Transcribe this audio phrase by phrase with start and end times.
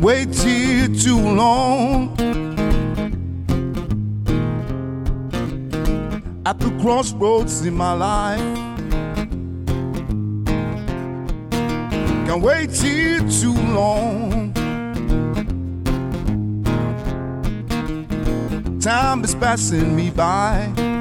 [0.00, 2.16] Can't wait here too long.
[6.46, 8.40] At the crossroads in my life.
[12.26, 14.54] Can't wait here too long.
[18.80, 20.99] Time is passing me by.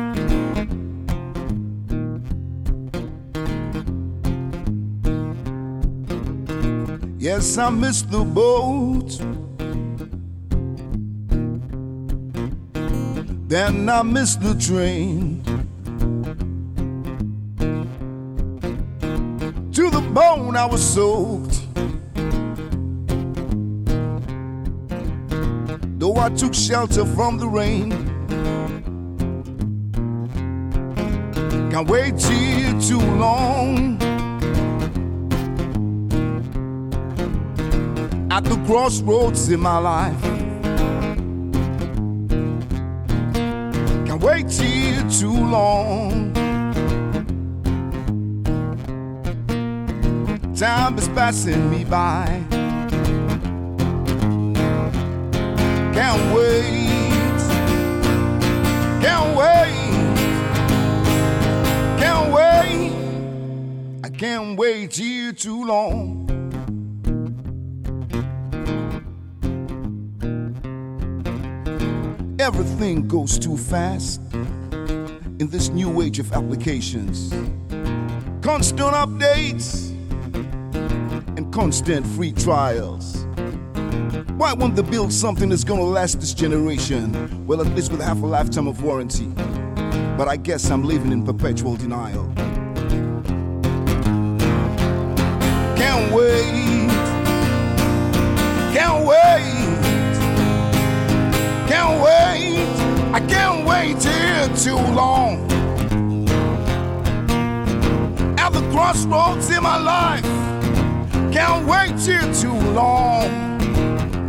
[7.21, 9.09] Yes, I miss the boat.
[13.49, 15.43] Then I miss the train.
[19.73, 21.59] To the bone, I was soaked.
[25.99, 27.91] Though I took shelter from the rain.
[31.69, 33.98] Can't wait here too long.
[38.31, 40.21] At the crossroads in my life.
[44.05, 46.33] Can't wait here too long.
[50.55, 52.25] Time is passing me by.
[55.93, 57.39] Can't wait.
[59.01, 59.95] Can't wait.
[61.99, 62.93] Can't wait.
[64.03, 66.38] I can't wait here too long.
[72.39, 77.33] Everything goes too fast in this new age of applications.
[78.41, 79.89] Constant updates
[81.37, 83.25] and constant free trials.
[84.37, 87.45] Why won't they build something that's gonna last this generation?
[87.45, 89.27] Well, at least with half a lifetime of warranty.
[90.17, 92.31] But I guess I'm living in perpetual denial.
[95.75, 96.68] Can't wait.
[108.89, 110.23] Crossroads in my life,
[111.31, 113.29] can't wait here too long.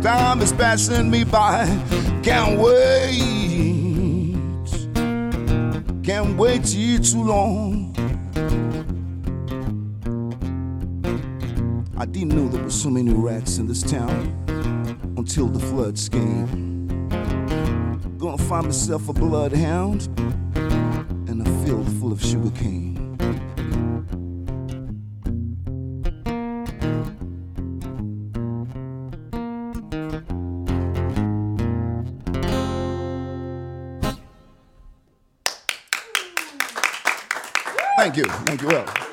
[0.01, 1.65] Time is passing me by,
[2.21, 3.17] can't wait,
[6.03, 7.95] can't wait here too long.
[11.97, 14.45] I didn't know there were so many rats in this town
[15.17, 17.09] until the floods came.
[18.19, 20.07] Gonna find myself a bloodhound
[21.27, 23.10] and a field full of sugar cane.
[38.01, 38.23] Thank you.
[38.23, 38.67] Thank you.
[38.67, 39.10] Well.